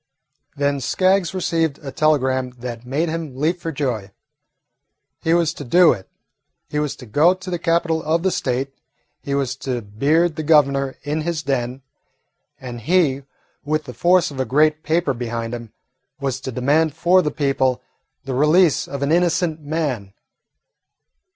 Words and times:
Then 0.55 0.79
Skaggs 0.79 1.31
received 1.35 1.77
a 1.85 1.91
telegram 1.91 2.55
that 2.57 2.87
made 2.87 3.07
him 3.07 3.37
leap 3.37 3.59
for 3.59 3.71
joy. 3.71 4.09
He 5.21 5.35
was 5.35 5.53
to 5.53 5.63
do 5.63 5.93
it. 5.93 6.09
He 6.71 6.79
was 6.79 6.95
to 6.95 7.05
go 7.05 7.35
to 7.35 7.49
the 7.51 7.59
capital 7.59 8.01
of 8.01 8.23
the 8.23 8.31
State. 8.31 8.73
He 9.21 9.35
was 9.35 9.55
to 9.57 9.83
beard 9.83 10.37
the 10.37 10.41
Governor 10.41 10.97
in 11.03 11.21
his 11.21 11.43
den, 11.43 11.83
and 12.59 12.81
he, 12.81 13.25
with 13.63 13.83
the 13.83 13.93
force 13.93 14.31
of 14.31 14.39
a 14.39 14.43
great 14.43 14.81
paper 14.81 15.13
behind 15.13 15.53
him, 15.53 15.71
was 16.19 16.41
to 16.41 16.51
demand 16.51 16.95
for 16.95 17.21
the 17.21 17.29
people 17.29 17.79
the 18.25 18.33
release 18.33 18.87
of 18.87 19.03
an 19.03 19.11
innocent 19.11 19.59
man. 19.61 20.13